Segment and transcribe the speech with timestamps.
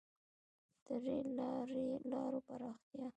[0.85, 1.27] •د رېل
[2.11, 3.07] لارو پراختیا.